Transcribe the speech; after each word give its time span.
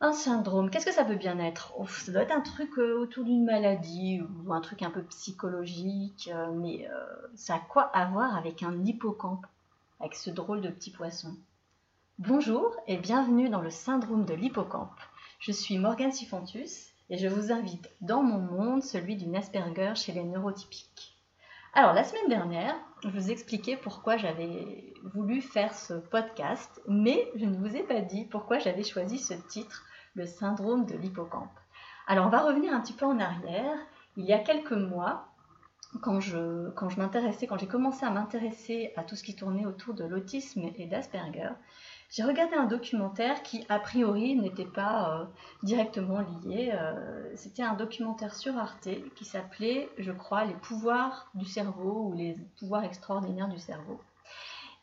Un 0.00 0.12
syndrome, 0.12 0.70
qu'est-ce 0.70 0.86
que 0.86 0.92
ça 0.92 1.04
peut 1.04 1.14
bien 1.14 1.38
être? 1.38 1.72
Ça 1.88 2.12
doit 2.12 2.22
être 2.22 2.36
un 2.36 2.40
truc 2.40 2.78
euh, 2.78 2.98
autour 2.98 3.24
d'une 3.24 3.44
maladie 3.44 4.20
ou 4.20 4.52
un 4.52 4.60
truc 4.60 4.82
un 4.82 4.90
peu 4.90 5.02
psychologique, 5.04 6.30
euh, 6.32 6.52
mais 6.52 6.88
euh, 6.90 7.28
ça 7.36 7.54
a 7.54 7.58
quoi 7.60 7.84
à 7.84 8.06
voir 8.06 8.36
avec 8.36 8.62
un 8.62 8.84
hippocampe, 8.84 9.46
avec 10.00 10.14
ce 10.14 10.30
drôle 10.30 10.60
de 10.60 10.68
petit 10.68 10.90
poisson? 10.90 11.36
Bonjour 12.18 12.76
et 12.86 12.98
bienvenue 12.98 13.48
dans 13.48 13.62
le 13.62 13.70
syndrome 13.70 14.24
de 14.24 14.34
l'hippocampe. 14.34 15.00
Je 15.38 15.52
suis 15.52 15.78
Morgane 15.78 16.12
Sifontus 16.12 16.92
et 17.08 17.16
je 17.16 17.28
vous 17.28 17.50
invite 17.50 17.90
dans 18.00 18.22
mon 18.22 18.40
monde, 18.40 18.82
celui 18.82 19.16
d'une 19.16 19.36
Asperger 19.36 19.94
chez 19.94 20.12
les 20.12 20.24
neurotypiques. 20.24 21.13
Alors, 21.76 21.92
la 21.92 22.04
semaine 22.04 22.28
dernière, 22.28 22.76
je 23.02 23.08
vous 23.08 23.32
expliquais 23.32 23.76
pourquoi 23.76 24.16
j'avais 24.16 24.94
voulu 25.12 25.40
faire 25.40 25.74
ce 25.74 25.94
podcast, 25.94 26.80
mais 26.86 27.28
je 27.34 27.46
ne 27.46 27.56
vous 27.56 27.74
ai 27.74 27.82
pas 27.82 28.00
dit 28.00 28.26
pourquoi 28.26 28.60
j'avais 28.60 28.84
choisi 28.84 29.18
ce 29.18 29.34
titre, 29.34 29.84
le 30.14 30.24
syndrome 30.24 30.86
de 30.86 30.94
l'hippocampe. 30.94 31.50
Alors, 32.06 32.28
on 32.28 32.30
va 32.30 32.42
revenir 32.42 32.72
un 32.72 32.80
petit 32.80 32.92
peu 32.92 33.06
en 33.06 33.18
arrière. 33.18 33.76
Il 34.16 34.24
y 34.24 34.32
a 34.32 34.38
quelques 34.38 34.70
mois, 34.70 35.26
quand 36.00 36.20
quand 36.76 36.88
je 36.90 37.00
m'intéressais, 37.00 37.48
quand 37.48 37.58
j'ai 37.58 37.66
commencé 37.66 38.06
à 38.06 38.10
m'intéresser 38.10 38.92
à 38.94 39.02
tout 39.02 39.16
ce 39.16 39.24
qui 39.24 39.34
tournait 39.34 39.66
autour 39.66 39.94
de 39.94 40.04
l'autisme 40.04 40.70
et 40.76 40.86
d'Asperger, 40.86 41.50
j'ai 42.10 42.22
regardé 42.22 42.54
un 42.54 42.66
documentaire 42.66 43.42
qui, 43.42 43.64
a 43.68 43.78
priori, 43.78 44.36
n'était 44.36 44.64
pas 44.64 45.18
euh, 45.18 45.24
directement 45.62 46.20
lié. 46.20 46.72
Euh, 46.72 47.32
c'était 47.34 47.62
un 47.62 47.74
documentaire 47.74 48.34
sur 48.34 48.56
Arte 48.56 48.88
qui 49.16 49.24
s'appelait, 49.24 49.88
je 49.98 50.12
crois, 50.12 50.44
Les 50.44 50.54
pouvoirs 50.54 51.28
du 51.34 51.44
cerveau 51.44 52.10
ou 52.10 52.14
les 52.14 52.36
pouvoirs 52.58 52.84
extraordinaires 52.84 53.48
du 53.48 53.58
cerveau. 53.58 54.00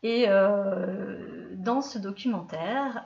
Et 0.03 0.25
euh, 0.27 1.47
dans 1.55 1.81
ce 1.81 1.99
documentaire, 1.99 3.05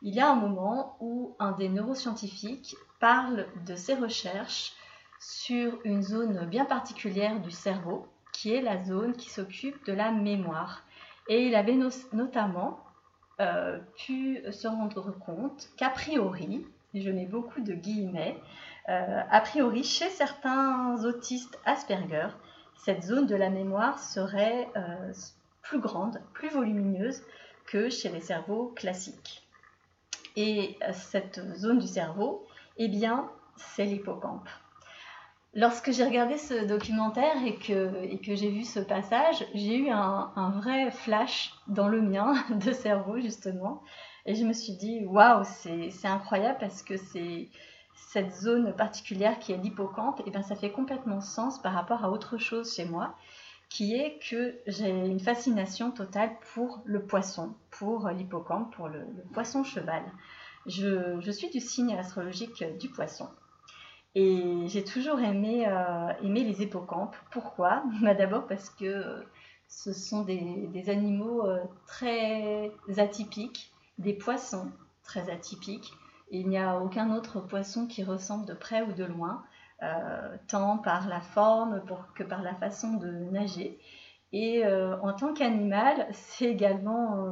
il 0.00 0.14
y 0.14 0.20
a 0.20 0.30
un 0.30 0.36
moment 0.36 0.96
où 1.00 1.36
un 1.38 1.52
des 1.52 1.68
neuroscientifiques 1.68 2.74
parle 2.98 3.46
de 3.66 3.76
ses 3.76 3.94
recherches 3.94 4.72
sur 5.20 5.78
une 5.84 6.02
zone 6.02 6.46
bien 6.46 6.64
particulière 6.64 7.40
du 7.40 7.50
cerveau, 7.50 8.06
qui 8.32 8.52
est 8.52 8.62
la 8.62 8.82
zone 8.82 9.14
qui 9.14 9.30
s'occupe 9.30 9.84
de 9.86 9.92
la 9.92 10.10
mémoire. 10.10 10.82
Et 11.28 11.46
il 11.46 11.54
avait 11.54 11.78
notamment 12.12 12.80
euh, 13.42 13.78
pu 13.96 14.42
se 14.50 14.68
rendre 14.68 15.10
compte 15.18 15.68
qu'a 15.76 15.90
priori, 15.90 16.64
je 16.94 17.10
mets 17.10 17.26
beaucoup 17.26 17.60
de 17.60 17.74
guillemets, 17.74 18.36
euh, 18.88 19.20
a 19.30 19.40
priori 19.40 19.82
chez 19.82 20.08
certains 20.08 21.04
autistes 21.04 21.58
Asperger, 21.64 22.28
cette 22.84 23.02
zone 23.02 23.26
de 23.26 23.34
la 23.34 23.50
mémoire 23.50 23.98
serait 23.98 24.68
euh, 24.76 25.12
plus 25.60 25.80
grande, 25.80 26.20
plus 26.34 26.50
volumineuse 26.50 27.22
que 27.66 27.90
chez 27.90 28.08
les 28.10 28.20
cerveaux 28.20 28.72
classiques. 28.76 29.46
Et 30.36 30.78
cette 30.92 31.40
zone 31.56 31.78
du 31.78 31.86
cerveau, 31.86 32.46
eh 32.76 32.88
bien, 32.88 33.28
c'est 33.56 33.84
l'hippocampe. 33.84 34.48
Lorsque 35.54 35.92
j'ai 35.92 36.04
regardé 36.04 36.38
ce 36.38 36.64
documentaire 36.64 37.44
et 37.44 37.56
que, 37.56 38.34
j'ai 38.34 38.50
vu 38.50 38.64
ce 38.64 38.80
passage, 38.80 39.44
j'ai 39.52 39.76
eu 39.76 39.90
un, 39.90 40.50
vrai 40.62 40.90
flash 40.90 41.52
dans 41.66 41.88
le 41.88 42.00
mien 42.00 42.34
de 42.50 42.72
cerveau, 42.72 43.20
justement. 43.20 43.82
Et 44.24 44.34
je 44.34 44.44
me 44.44 44.54
suis 44.54 44.72
dit, 44.74 45.04
waouh, 45.04 45.44
c'est 45.44 46.06
incroyable 46.06 46.56
parce 46.58 46.82
que 46.82 46.96
c'est 46.96 47.50
cette 47.94 48.32
zone 48.32 48.74
particulière 48.74 49.38
qui 49.38 49.52
est 49.52 49.58
l'hippocampe, 49.58 50.22
et 50.26 50.30
bien 50.30 50.42
ça 50.42 50.56
fait 50.56 50.70
complètement 50.70 51.20
sens 51.20 51.60
par 51.60 51.74
rapport 51.74 52.02
à 52.04 52.10
autre 52.10 52.38
chose 52.38 52.74
chez 52.74 52.86
moi, 52.86 53.14
qui 53.68 53.94
est 53.94 54.18
que 54.26 54.54
j'ai 54.66 54.88
une 54.88 55.20
fascination 55.20 55.90
totale 55.90 56.30
pour 56.54 56.80
le 56.86 57.04
poisson, 57.04 57.54
pour 57.70 58.08
l'hippocampe, 58.08 58.74
pour 58.74 58.88
le, 58.88 59.00
le, 59.00 59.22
poisson 59.34 59.64
cheval. 59.64 60.02
Je, 60.66 61.20
je 61.20 61.30
suis 61.30 61.50
du 61.50 61.60
signe 61.60 61.94
astrologique 61.94 62.64
du 62.78 62.88
poisson. 62.88 63.28
Et 64.14 64.68
j'ai 64.68 64.84
toujours 64.84 65.20
aimé, 65.20 65.66
euh, 65.66 66.12
les 66.22 66.62
hippocampes. 66.62 67.16
Pourquoi? 67.30 67.82
Bah, 68.02 68.14
D'abord 68.14 68.46
parce 68.46 68.68
que 68.70 69.24
ce 69.68 69.92
sont 69.92 70.22
des, 70.22 70.90
animaux 70.90 71.46
euh, 71.46 71.62
très 71.86 72.72
atypiques, 72.98 73.72
des 73.98 74.12
poissons 74.12 74.70
très 75.02 75.30
atypiques. 75.30 75.92
Il 76.30 76.48
n'y 76.48 76.58
a 76.58 76.78
aucun 76.78 77.14
autre 77.14 77.40
poisson 77.40 77.86
qui 77.86 78.04
ressemble 78.04 78.46
de 78.46 78.54
près 78.54 78.82
ou 78.82 78.92
de 78.92 79.04
loin, 79.04 79.42
euh, 79.82 80.36
tant 80.48 80.78
par 80.78 81.08
la 81.08 81.20
forme 81.20 81.82
que 82.14 82.22
par 82.22 82.42
la 82.42 82.54
façon 82.54 82.94
de 82.94 83.08
nager. 83.30 83.78
Et 84.34 84.64
en 84.66 85.12
tant 85.12 85.34
qu'animal, 85.34 86.06
c'est 86.12 86.46
également 86.46 87.26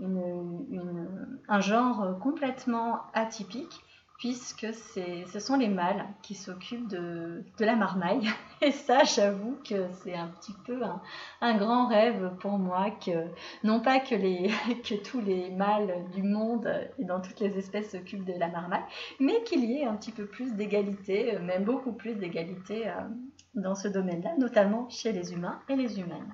un 0.00 1.60
genre 1.60 2.18
complètement 2.20 3.02
atypique 3.14 3.83
puisque 4.18 4.66
ce 4.72 5.38
sont 5.40 5.56
les 5.56 5.68
mâles 5.68 6.06
qui 6.22 6.34
s'occupent 6.34 6.88
de, 6.88 7.42
la 7.58 7.76
marmaille. 7.76 8.28
Et 8.62 8.70
ça, 8.70 9.02
j'avoue 9.04 9.58
que 9.68 9.88
c'est 10.02 10.14
un 10.14 10.28
petit 10.28 10.54
peu 10.64 10.80
un, 11.40 11.56
grand 11.56 11.88
rêve 11.88 12.32
pour 12.40 12.58
moi, 12.58 12.90
que 13.04 13.26
non 13.64 13.80
pas 13.80 14.00
que, 14.00 14.14
que 14.82 15.02
tous 15.02 15.20
les 15.20 15.50
mâles 15.50 16.04
du 16.14 16.22
monde 16.22 16.66
et 16.98 17.04
dans 17.04 17.20
toutes 17.20 17.40
les 17.40 17.58
espèces 17.58 17.90
s'occupent 17.90 18.24
de 18.24 18.38
la 18.38 18.48
marmaille, 18.48 18.84
mais 19.20 19.42
qu'il 19.42 19.64
y 19.64 19.78
ait 19.78 19.86
un 19.86 19.96
petit 19.96 20.12
peu 20.12 20.26
plus 20.26 20.54
d'égalité, 20.54 21.38
même 21.40 21.64
beaucoup 21.64 21.92
plus 21.92 22.14
d'égalité 22.14 22.88
euh, 22.88 22.92
dans 23.54 23.74
ce 23.74 23.88
domaine-là, 23.88 24.34
notamment 24.38 24.88
chez 24.88 25.12
les 25.12 25.32
humains 25.32 25.60
et 25.68 25.76
les 25.76 26.00
humaines. 26.00 26.32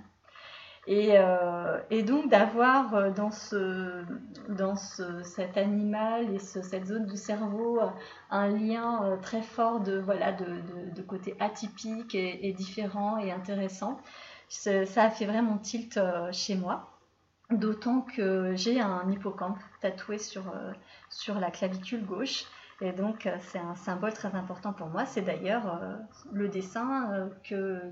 Euh, 0.91 1.81
et, 1.91 2.03
donc 2.03 2.29
d'avoir 2.29 2.95
euh, 2.95 3.11
dans, 3.11 3.31
ce, 3.31 4.05
dans 4.49 4.75
cet 4.75 5.57
animal 5.57 6.35
et 6.35 6.41
cette 6.41 6.87
zone 6.87 7.07
du 7.07 7.17
cerveau 7.17 7.81
euh, 7.81 7.87
un 8.31 8.49
lien 8.49 9.17
très 9.23 9.43
fort 9.43 9.81
de, 9.81 10.03
côté 11.07 11.37
atypique 11.39 12.15
et, 12.15 12.53
différent 12.53 13.19
et 13.19 13.31
intéressant, 13.31 14.01
ça 14.49 15.05
a 15.05 15.11
fait 15.11 15.27
vraiment 15.27 15.59
tilt 15.59 15.99
chez 16.33 16.57
moi. 16.57 16.91
D'autant 17.51 18.03
que 18.03 18.55
j'ai 18.57 18.81
un 18.81 19.09
hippocampe 19.11 19.59
tatoué 19.81 20.19
sur 20.19 21.41
la 21.41 21.51
clavicule 21.51 22.05
gauche. 22.05 22.45
Et 22.81 22.93
donc, 22.93 23.29
c'est 23.41 23.59
un 23.59 23.75
symbole 23.75 24.15
très 24.15 24.35
important 24.35 24.73
pour 24.73 24.87
moi. 24.87 25.05
C'est 25.05 25.23
d'ailleurs 25.23 25.81
le 26.33 26.49
dessin 26.49 27.29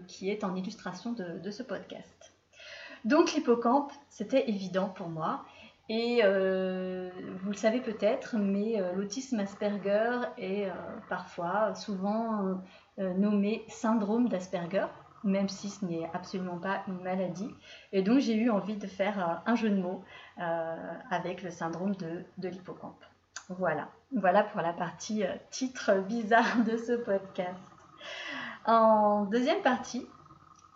qui 0.07 0.31
est 0.31 0.45
en 0.45 0.55
illustration 0.55 1.13
de 1.13 1.51
ce 1.51 1.63
podcast. 1.63 2.18
Donc 3.05 3.33
l'hippocampe, 3.33 3.93
c'était 4.09 4.49
évident 4.49 4.89
pour 4.89 5.09
moi. 5.09 5.45
Et 5.89 6.21
euh, 6.23 7.09
vous 7.43 7.51
le 7.51 7.57
savez 7.57 7.81
peut-être, 7.81 8.37
mais 8.37 8.81
euh, 8.81 8.93
l'autisme 8.93 9.41
Asperger 9.41 10.21
est 10.37 10.67
euh, 10.67 10.73
parfois, 11.09 11.75
souvent 11.75 12.61
nommé 12.99 13.65
syndrome 13.69 14.29
d'Asperger, 14.29 14.87
même 15.23 15.49
si 15.49 15.71
ce 15.71 15.85
n'est 15.85 16.11
absolument 16.13 16.59
pas 16.59 16.83
une 16.89 17.01
maladie. 17.01 17.51
Et 17.93 18.03
donc 18.03 18.19
j'ai 18.19 18.35
eu 18.35 18.51
envie 18.51 18.77
de 18.77 18.87
faire 18.87 19.43
un 19.47 19.55
jeu 19.55 19.71
de 19.71 19.81
mots 19.81 20.03
avec 21.11 21.43
le 21.43 21.51
syndrome 21.51 21.95
de, 21.95 22.25
de 22.39 22.49
l'hippocampe. 22.49 23.05
Voilà, 23.49 23.89
voilà 24.15 24.43
pour 24.43 24.61
la 24.61 24.73
partie 24.73 25.23
titre 25.51 26.01
bizarre 26.09 26.65
de 26.67 26.77
ce 26.77 26.93
podcast. 26.93 27.61
En 28.67 29.25
deuxième 29.27 29.63
partie, 29.63 30.07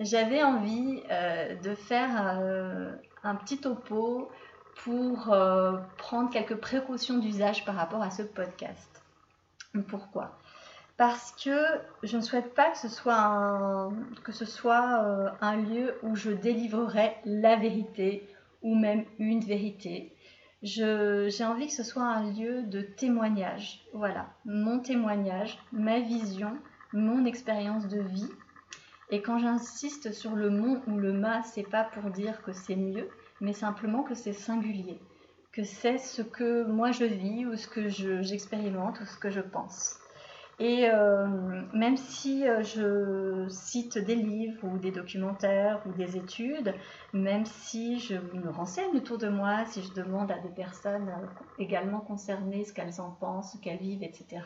j'avais 0.00 0.42
envie 0.42 1.02
euh, 1.10 1.54
de 1.56 1.74
faire 1.74 2.38
euh, 2.40 2.92
un 3.22 3.34
petit 3.34 3.58
topo 3.58 4.30
pour 4.84 5.32
euh, 5.32 5.76
prendre 5.98 6.30
quelques 6.30 6.56
précautions 6.56 7.18
d'usage 7.18 7.64
par 7.64 7.74
rapport 7.74 8.02
à 8.02 8.10
ce 8.10 8.22
podcast. 8.22 9.02
Pourquoi? 9.88 10.38
Parce 10.96 11.32
que 11.32 11.56
je 12.02 12.16
ne 12.16 12.22
souhaite 12.22 12.54
pas 12.54 12.70
que 12.70 12.78
ce 12.78 12.88
soit 12.88 13.18
un, 13.18 13.92
que 14.24 14.32
ce 14.32 14.44
soit, 14.44 15.34
un 15.40 15.56
lieu 15.56 15.98
où 16.02 16.14
je 16.14 16.30
délivrerai 16.30 17.16
la 17.24 17.56
vérité 17.56 18.28
ou 18.62 18.74
même 18.74 19.04
une 19.18 19.40
vérité. 19.40 20.14
J'ai 20.62 21.44
envie 21.44 21.66
que 21.66 21.72
ce 21.72 21.82
soit 21.82 22.04
un 22.04 22.30
lieu 22.30 22.62
de 22.62 22.82
témoignage. 22.82 23.80
Voilà, 23.94 24.28
mon 24.44 24.78
témoignage, 24.78 25.58
ma 25.72 25.98
vision, 25.98 26.56
mon 26.92 27.24
expérience 27.24 27.88
de 27.88 28.00
vie 28.00 28.30
et 29.12 29.20
quand 29.20 29.38
j'insiste 29.38 30.10
sur 30.12 30.34
le 30.34 30.48
mon 30.48 30.82
ou 30.86 30.98
le 30.98 31.12
ma, 31.12 31.42
c'est 31.42 31.62
pas 31.62 31.84
pour 31.84 32.10
dire 32.10 32.42
que 32.42 32.52
c'est 32.52 32.76
mieux, 32.76 33.10
mais 33.42 33.52
simplement 33.52 34.02
que 34.02 34.14
c'est 34.14 34.32
singulier, 34.32 34.98
que 35.52 35.64
c'est 35.64 35.98
ce 35.98 36.22
que 36.22 36.64
moi 36.64 36.92
je 36.92 37.04
vis 37.04 37.44
ou 37.44 37.54
ce 37.54 37.68
que 37.68 37.88
j'expérimente 37.88 39.00
ou 39.00 39.04
ce 39.04 39.18
que 39.18 39.30
je 39.30 39.42
pense. 39.42 39.98
Et 40.58 40.88
euh, 40.88 41.26
même 41.74 41.98
si 41.98 42.48
euh, 42.48 42.62
je 42.62 43.48
cite 43.50 43.98
des 43.98 44.14
livres 44.14 44.64
ou 44.64 44.78
des 44.78 44.92
documentaires 44.92 45.82
ou 45.86 45.92
des 45.92 46.16
études, 46.16 46.74
même 47.12 47.44
si 47.44 47.98
je 47.98 48.14
me 48.14 48.48
renseigne 48.48 48.96
autour 48.96 49.18
de 49.18 49.28
moi, 49.28 49.66
si 49.66 49.82
je 49.82 49.92
demande 49.92 50.30
à 50.30 50.38
des 50.38 50.50
personnes 50.50 51.10
euh, 51.10 51.26
également 51.58 52.00
concernées 52.00 52.64
ce 52.64 52.72
qu'elles 52.72 53.00
en 53.00 53.10
pensent, 53.10 53.52
ce 53.52 53.58
qu'elles 53.58 53.78
vivent, 53.78 54.04
etc., 54.04 54.40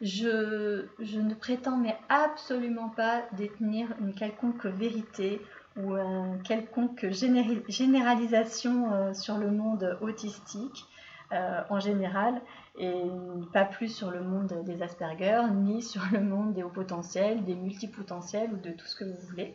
je, 0.00 0.86
ne 1.18 1.34
prétends 1.34 1.76
mais 1.76 1.96
absolument 2.08 2.88
pas 2.88 3.22
détenir 3.32 3.88
une 4.00 4.14
quelconque 4.14 4.66
vérité 4.66 5.40
ou 5.76 5.94
une 5.94 6.42
quelconque 6.42 7.06
généralisation 7.10 8.92
euh, 8.92 9.14
sur 9.14 9.38
le 9.38 9.50
monde 9.50 9.98
autistique. 10.00 10.84
en 11.32 11.78
général, 11.78 12.42
et 12.76 13.04
pas 13.52 13.64
plus 13.64 13.94
sur 13.94 14.10
le 14.10 14.20
monde 14.20 14.64
des 14.64 14.82
Asperger, 14.82 15.42
ni 15.54 15.80
sur 15.80 16.02
le 16.12 16.20
monde 16.20 16.54
des 16.54 16.64
hauts 16.64 16.70
potentiels, 16.70 17.44
des 17.44 17.54
multipotentiels 17.54 18.52
ou 18.52 18.56
de 18.56 18.70
tout 18.70 18.86
ce 18.86 18.96
que 18.96 19.04
vous 19.04 19.28
voulez, 19.28 19.54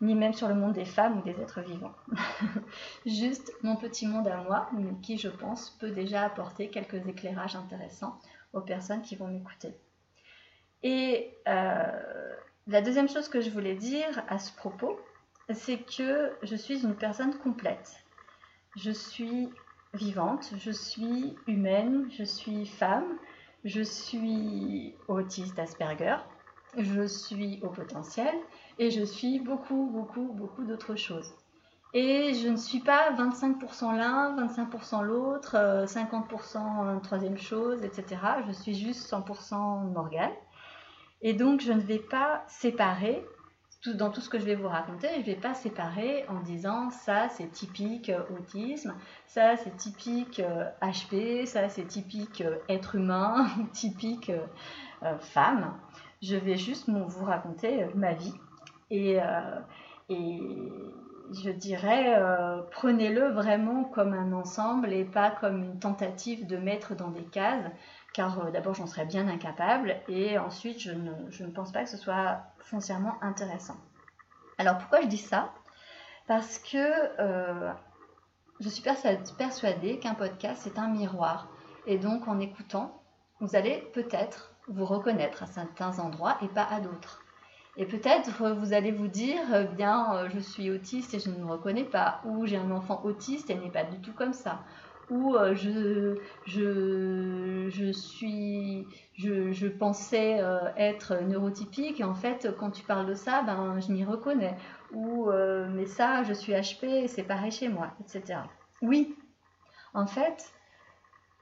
ni 0.00 0.14
même 0.14 0.32
sur 0.32 0.48
le 0.48 0.54
monde 0.54 0.72
des 0.72 0.84
femmes 0.84 1.18
ou 1.18 1.22
des 1.22 1.38
êtres 1.40 1.60
vivants. 1.60 1.94
Juste 3.06 3.52
mon 3.62 3.76
petit 3.76 4.06
monde 4.06 4.28
à 4.28 4.38
moi, 4.38 4.68
qui 5.02 5.16
je 5.16 5.28
pense 5.28 5.70
peut 5.80 5.90
déjà 5.90 6.22
apporter 6.22 6.70
quelques 6.70 7.06
éclairages 7.06 7.56
intéressants 7.56 8.18
aux 8.52 8.60
personnes 8.60 9.02
qui 9.02 9.16
vont 9.16 9.28
m'écouter. 9.28 9.74
Et 10.82 11.34
euh, 11.48 12.36
la 12.66 12.80
deuxième 12.80 13.08
chose 13.08 13.28
que 13.28 13.40
je 13.40 13.50
voulais 13.50 13.74
dire 13.74 14.22
à 14.28 14.38
ce 14.38 14.54
propos, 14.54 14.98
c'est 15.52 15.78
que 15.78 16.32
je 16.42 16.56
suis 16.56 16.82
une 16.82 16.94
personne 16.94 17.36
complète. 17.38 18.04
Je 18.76 18.90
suis 18.90 19.48
vivante, 19.94 20.52
je 20.58 20.70
suis 20.70 21.36
humaine, 21.46 22.08
je 22.10 22.24
suis 22.24 22.66
femme, 22.66 23.18
je 23.64 23.82
suis 23.82 24.94
autiste 25.08 25.58
Asperger, 25.58 26.16
je 26.76 27.06
suis 27.06 27.60
au 27.62 27.68
potentiel 27.68 28.34
et 28.78 28.90
je 28.90 29.02
suis 29.02 29.40
beaucoup, 29.40 29.88
beaucoup, 29.92 30.32
beaucoup 30.32 30.64
d'autres 30.64 30.96
choses. 30.96 31.32
Et 31.94 32.34
je 32.34 32.48
ne 32.48 32.56
suis 32.56 32.80
pas 32.80 33.12
25% 33.12 33.96
l'un, 33.96 34.36
25% 34.36 35.04
l'autre, 35.04 35.56
50% 35.86 37.00
troisième 37.00 37.38
chose, 37.38 37.82
etc. 37.82 38.20
Je 38.46 38.52
suis 38.52 38.74
juste 38.74 39.10
100% 39.10 39.92
Morgane. 39.92 40.32
Et 41.22 41.32
donc, 41.32 41.62
je 41.62 41.72
ne 41.72 41.80
vais 41.80 41.98
pas 41.98 42.44
séparer 42.48 43.24
dans 43.94 44.10
tout 44.10 44.20
ce 44.20 44.28
que 44.28 44.38
je 44.38 44.44
vais 44.44 44.54
vous 44.54 44.68
raconter, 44.68 45.08
je 45.14 45.20
ne 45.20 45.24
vais 45.24 45.36
pas 45.36 45.54
séparer 45.54 46.24
en 46.28 46.40
disant 46.40 46.90
ça 46.90 47.28
c'est 47.28 47.50
typique 47.50 48.10
euh, 48.10 48.22
autisme, 48.36 48.94
ça 49.26 49.56
c'est 49.56 49.76
typique 49.76 50.40
HP, 50.82 51.42
euh, 51.42 51.46
ça 51.46 51.68
c'est 51.68 51.86
typique 51.86 52.40
euh, 52.40 52.58
être 52.68 52.96
humain, 52.96 53.46
typique 53.72 54.32
femme. 55.20 55.74
Je 56.22 56.36
vais 56.36 56.56
juste 56.56 56.88
vous 56.88 57.24
raconter 57.24 57.86
ma 57.94 58.14
vie 58.14 58.32
et, 58.90 59.18
et 60.08 60.40
je 61.32 61.50
dirais 61.50 62.20
prenez-le 62.70 63.28
vraiment 63.28 63.84
comme 63.84 64.14
un 64.14 64.32
ensemble 64.32 64.92
et 64.92 65.04
pas 65.04 65.30
comme 65.30 65.62
une 65.62 65.78
tentative 65.78 66.46
de 66.46 66.56
mettre 66.56 66.94
dans 66.94 67.10
des 67.10 67.24
cases 67.24 67.64
car 68.12 68.50
d'abord 68.50 68.74
j'en 68.74 68.86
serais 68.86 69.06
bien 69.06 69.28
incapable 69.28 69.96
et 70.08 70.38
ensuite 70.38 70.80
je 70.80 70.92
ne, 70.92 71.12
je 71.30 71.44
ne 71.44 71.50
pense 71.50 71.72
pas 71.72 71.84
que 71.84 71.90
ce 71.90 71.96
soit 71.96 72.38
foncièrement 72.58 73.16
intéressant. 73.22 73.76
Alors 74.58 74.78
pourquoi 74.78 75.02
je 75.02 75.06
dis 75.06 75.18
ça? 75.18 75.52
Parce 76.26 76.58
que 76.58 77.20
euh, 77.20 77.72
je 78.60 78.68
suis 78.68 78.82
persuadée 79.38 79.98
qu'un 79.98 80.14
podcast 80.14 80.62
c'est 80.64 80.78
un 80.78 80.88
miroir 80.88 81.48
et 81.86 81.98
donc 81.98 82.26
en 82.26 82.40
écoutant, 82.40 83.02
vous 83.40 83.54
allez 83.54 83.88
peut-être 83.92 84.54
vous 84.68 84.84
reconnaître 84.84 85.42
à 85.42 85.46
certains 85.46 85.98
endroits 85.98 86.36
et 86.42 86.48
pas 86.48 86.64
à 86.64 86.80
d'autres. 86.80 87.25
Et 87.76 87.84
peut-être 87.84 88.54
vous 88.54 88.72
allez 88.72 88.92
vous 88.92 89.08
dire, 89.08 89.40
eh 89.54 89.74
bien, 89.74 90.14
euh, 90.14 90.28
je 90.32 90.38
suis 90.38 90.70
autiste 90.70 91.14
et 91.14 91.18
je 91.18 91.30
ne 91.30 91.36
me 91.36 91.46
reconnais 91.46 91.84
pas, 91.84 92.20
ou 92.24 92.46
j'ai 92.46 92.56
un 92.56 92.70
enfant 92.70 93.02
autiste 93.04 93.50
et 93.50 93.54
n'est 93.54 93.70
pas 93.70 93.84
du 93.84 94.00
tout 94.00 94.12
comme 94.12 94.32
ça, 94.32 94.60
euh, 95.12 95.54
je, 95.54 96.16
suis, 97.92 98.86
je, 99.14 99.68
pensais 99.68 100.40
euh, 100.40 100.58
être 100.76 101.14
neurotypique. 101.22 102.00
Et 102.00 102.04
en 102.04 102.14
fait 102.14 102.48
quand 102.58 102.70
tu 102.70 102.82
parles 102.82 103.06
de 103.06 103.14
ça, 103.14 103.42
ben, 103.42 103.78
je 103.80 103.92
m'y 103.92 104.04
reconnais. 104.04 104.56
Ou 104.92 105.30
euh, 105.30 105.68
mais 105.70 105.86
ça, 105.86 106.22
je 106.24 106.32
suis 106.32 106.52
HP, 106.52 107.08
c'est 107.08 107.24
pareil 107.24 107.50
chez 107.50 107.68
moi, 107.68 107.92
etc. 108.00 108.40
Oui, 108.82 109.16
en 109.94 110.06
fait, 110.06 110.52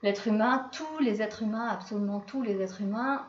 l'être 0.03 0.27
humain, 0.27 0.69
tous 0.71 0.99
les 0.99 1.21
êtres 1.21 1.43
humains, 1.43 1.67
absolument 1.67 2.19
tous 2.19 2.41
les 2.41 2.61
êtres 2.61 2.81
humains 2.81 3.25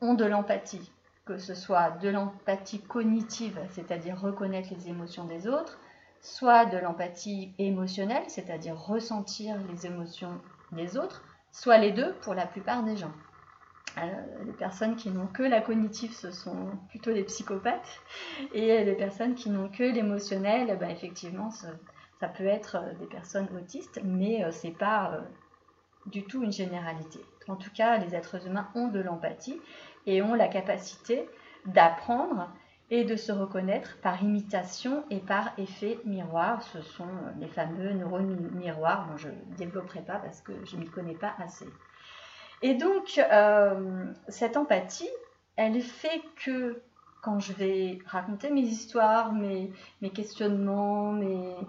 ont 0.00 0.14
de 0.14 0.24
l'empathie, 0.24 0.90
que 1.24 1.38
ce 1.38 1.54
soit 1.54 1.90
de 1.90 2.08
l'empathie 2.08 2.80
cognitive, 2.80 3.58
c'est-à-dire 3.70 4.20
reconnaître 4.20 4.70
les 4.74 4.88
émotions 4.88 5.24
des 5.24 5.46
autres, 5.46 5.78
soit 6.20 6.66
de 6.66 6.78
l'empathie 6.78 7.52
émotionnelle, 7.58 8.24
c'est-à-dire 8.28 8.76
ressentir 8.76 9.56
les 9.70 9.86
émotions 9.86 10.40
des 10.72 10.96
autres, 10.96 11.22
soit 11.52 11.78
les 11.78 11.92
deux 11.92 12.14
pour 12.22 12.34
la 12.34 12.46
plupart 12.46 12.82
des 12.82 12.96
gens. 12.96 13.12
Euh, 13.98 14.44
les 14.46 14.52
personnes 14.52 14.96
qui 14.96 15.10
n'ont 15.10 15.26
que 15.26 15.42
la 15.42 15.60
cognitive, 15.60 16.12
ce 16.12 16.30
sont 16.30 16.70
plutôt 16.88 17.12
des 17.12 17.24
psychopathes, 17.24 18.00
et 18.54 18.84
les 18.84 18.94
personnes 18.94 19.34
qui 19.34 19.50
n'ont 19.50 19.68
que 19.68 19.82
l'émotionnel, 19.82 20.70
eh 20.72 20.76
ben, 20.76 20.88
effectivement, 20.90 21.50
ça, 21.50 22.28
peut 22.28 22.46
être 22.46 22.76
euh, 22.76 22.94
des 22.94 23.06
personnes 23.06 23.48
autistes, 23.56 24.00
mais 24.02 24.44
euh, 24.44 24.50
ce 24.50 24.68
n'est 24.68 24.72
pas 24.72 25.20
du 26.06 26.24
tout 26.24 26.42
une 26.42 26.52
généralité. 26.52 27.20
En 27.48 27.56
tout 27.56 27.70
cas, 27.74 27.98
les 27.98 28.14
êtres 28.14 28.46
humains 28.46 28.68
ont 28.74 28.88
de 28.88 29.00
l'empathie 29.00 29.60
et 30.06 30.22
ont 30.22 30.34
la 30.34 30.48
capacité 30.48 31.28
d'apprendre 31.66 32.48
et 32.90 33.04
de 33.04 33.16
se 33.16 33.32
reconnaître 33.32 33.96
par 34.02 34.22
imitation 34.22 35.04
et 35.10 35.18
par 35.18 35.58
effet 35.58 35.98
miroir. 36.04 36.62
Ce 36.62 36.82
sont 36.82 37.08
les 37.40 37.48
fameux 37.48 37.92
neurones 37.92 38.50
miroirs 38.54 39.08
dont 39.10 39.16
je 39.16 39.28
ne 39.28 39.56
développerai 39.56 40.00
pas 40.00 40.16
parce 40.16 40.42
que 40.42 40.52
je 40.64 40.76
ne 40.76 40.82
m'y 40.82 40.88
connais 40.88 41.14
pas 41.14 41.34
assez. 41.38 41.66
Et 42.60 42.74
donc, 42.74 43.18
euh, 43.18 44.04
cette 44.28 44.56
empathie, 44.56 45.10
elle 45.56 45.80
fait 45.80 46.22
que 46.44 46.82
quand 47.22 47.38
je 47.38 47.52
vais 47.52 47.98
raconter 48.06 48.50
mes 48.50 48.60
histoires, 48.60 49.32
mes, 49.32 49.72
questionnements, 50.12 51.12
mes, 51.12 51.54
euh, 51.54 51.62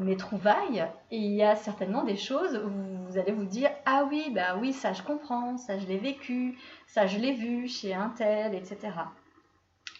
mes 0.00 0.16
trouvailles, 0.16 0.86
il 1.10 1.32
y 1.32 1.42
a 1.42 1.54
certainement 1.54 2.02
des 2.02 2.16
choses 2.16 2.56
où 2.64 3.06
vous 3.06 3.18
allez 3.18 3.32
vous 3.32 3.44
dire 3.44 3.70
Ah 3.84 4.04
oui, 4.10 4.32
bah 4.34 4.56
oui, 4.60 4.72
ça 4.72 4.92
je 4.92 5.02
comprends, 5.02 5.56
ça 5.58 5.78
je 5.78 5.86
l'ai 5.86 5.98
vécu, 5.98 6.58
ça 6.86 7.06
je 7.06 7.18
l'ai 7.18 7.32
vu 7.32 7.68
chez 7.68 7.94
un 7.94 8.08
tel, 8.10 8.54
etc 8.54 8.90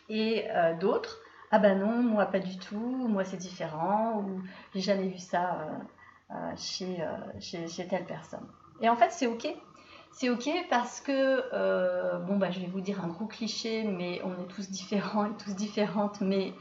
et 0.08 0.44
euh, 0.50 0.74
d'autres, 0.74 1.18
ah 1.50 1.58
ben 1.58 1.78
non, 1.78 2.02
moi 2.02 2.26
pas 2.26 2.38
du 2.38 2.58
tout, 2.58 2.76
moi 2.76 3.24
c'est 3.24 3.36
différent, 3.36 4.20
ou 4.20 4.42
j'ai 4.74 4.80
jamais 4.80 5.08
vu 5.08 5.18
ça 5.18 5.58
euh, 6.30 6.34
euh, 6.34 6.52
chez, 6.56 7.68
chez, 7.68 7.86
telle 7.86 8.04
personne. 8.04 8.46
Et 8.80 8.88
en 8.88 8.96
fait, 8.96 9.10
c'est 9.10 9.26
ok. 9.26 9.48
C'est 10.12 10.30
ok 10.30 10.48
parce 10.70 11.00
que, 11.00 12.20
bon, 12.26 12.38
bah, 12.38 12.50
je 12.50 12.60
vais 12.60 12.66
vous 12.68 12.80
dire 12.80 13.04
un 13.04 13.08
gros 13.08 13.26
cliché, 13.26 13.84
mais 13.84 14.22
on 14.24 14.32
est 14.42 14.46
tous 14.48 14.70
différents 14.70 15.26
et 15.26 15.36
tous 15.36 15.54
différentes, 15.54 16.22
mais 16.22 16.54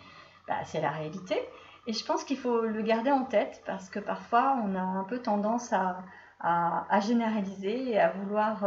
bah, 0.47 0.63
c'est 0.65 0.81
la 0.81 0.91
réalité. 0.91 1.39
Et 1.87 1.93
je 1.93 2.03
pense 2.05 2.23
qu'il 2.23 2.37
faut 2.37 2.61
le 2.61 2.81
garder 2.81 3.11
en 3.11 3.25
tête 3.25 3.61
parce 3.65 3.89
que 3.89 3.99
parfois 3.99 4.57
on 4.63 4.75
a 4.75 4.81
un 4.81 5.03
peu 5.03 5.19
tendance 5.19 5.71
à, 5.73 6.03
généraliser 7.01 7.91
et 7.91 7.99
à 7.99 8.11
vouloir 8.11 8.65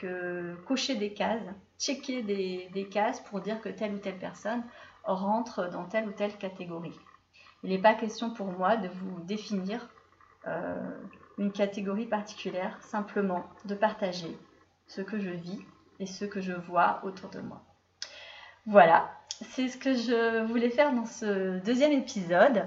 que 0.00 0.54
cocher 0.66 0.94
des 0.94 1.12
cases 1.12 1.42
checker 1.80 2.22
des, 2.22 2.88
cases 2.88 3.20
pour 3.20 3.40
dire 3.40 3.60
que 3.60 3.68
telle 3.68 3.94
ou 3.94 3.98
telle 3.98 4.18
personne 4.18 4.62
rentre 5.04 5.68
dans 5.70 5.84
telle 5.84 6.08
ou 6.08 6.12
telle 6.12 6.36
catégorie. 6.36 6.98
Il 7.62 7.70
n'est 7.70 7.80
pas 7.80 7.94
question 7.94 8.32
pour 8.32 8.46
moi 8.46 8.76
de 8.76 8.88
vous 8.88 9.20
définir 9.20 9.88
euh, 10.46 10.76
une 11.38 11.52
catégorie 11.52 12.06
particulière, 12.06 12.80
simplement 12.82 13.44
de 13.64 13.74
partager 13.74 14.38
ce 14.86 15.00
que 15.00 15.18
je 15.18 15.30
vis 15.30 15.60
et 15.98 16.06
ce 16.06 16.24
que 16.24 16.40
je 16.40 16.52
vois 16.52 17.00
autour 17.02 17.30
de 17.30 17.40
moi. 17.40 17.62
Voilà, 18.66 19.10
c'est 19.42 19.68
ce 19.68 19.78
que 19.78 19.94
je 19.94 20.44
voulais 20.44 20.70
faire 20.70 20.92
dans 20.92 21.06
ce 21.06 21.58
deuxième 21.64 21.92
épisode. 21.92 22.64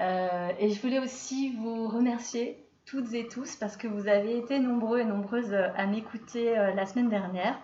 Euh, 0.00 0.48
et 0.58 0.70
je 0.70 0.80
voulais 0.80 0.98
aussi 0.98 1.54
vous 1.56 1.88
remercier 1.88 2.64
toutes 2.86 3.12
et 3.12 3.26
tous 3.26 3.56
parce 3.56 3.76
que 3.76 3.86
vous 3.86 4.08
avez 4.08 4.38
été 4.38 4.58
nombreux 4.58 5.00
et 5.00 5.04
nombreuses 5.04 5.54
à 5.54 5.86
m'écouter 5.86 6.56
euh, 6.56 6.72
la 6.74 6.86
semaine 6.86 7.08
dernière. 7.08 7.58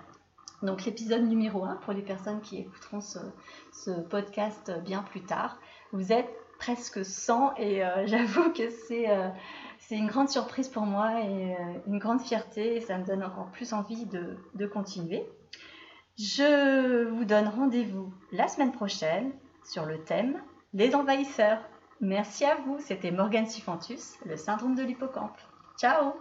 Donc 0.62 0.85
l'épisode 0.85 1.23
numéro 1.23 1.65
1 1.65 1.77
pour 1.77 1.93
les 1.93 2.03
personnes 2.03 2.41
qui 2.41 2.59
écouteront 2.59 3.00
ce, 3.00 3.91
podcast 4.11 4.73
bien 4.85 5.03
plus 5.03 5.23
tard. 5.23 5.59
Vous 5.93 6.12
êtes 6.12 6.29
presque 6.59 7.05
100 7.05 7.55
et 7.57 7.85
euh, 7.85 8.07
j'avoue 8.07 8.53
que 8.53 8.69
c'est 8.71 9.07
une 9.97 10.09
grande 10.09 10.29
surprise 10.29 10.69
pour 10.69 10.83
moi 10.83 11.23
et 11.23 11.57
une 11.87 11.99
grande 11.99 12.21
fierté 12.21 12.77
et 12.77 12.81
ça 12.81 12.99
me 12.99 13.05
donne 13.05 13.23
encore 13.23 13.50
plus 13.53 13.73
envie 13.73 14.05
de 14.07 14.67
continuer. 14.67 15.25
Je 16.18 17.04
vous 17.04 17.25
donne 17.25 17.46
rendez-vous 17.46 18.12
la 18.32 18.48
semaine 18.48 18.72
prochaine 18.72 19.30
sur 19.64 19.87
le 19.87 20.02
thème 20.02 20.42
des 20.72 20.96
envahisseurs. 20.96 21.60
Merci 22.00 22.44
à 22.44 22.56
vous, 22.56 22.80
c'était 22.80 23.12
Morgane 23.12 23.46
Sifantus, 23.46 24.18
le 24.26 24.37
syndrome 24.37 24.75
de 24.75 24.82
l'hippocampe. 24.82 25.38
Ciao 25.78 26.14